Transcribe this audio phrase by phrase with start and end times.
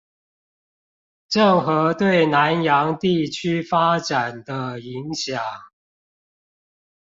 [1.29, 5.39] 鄭和對南洋地區發展的影響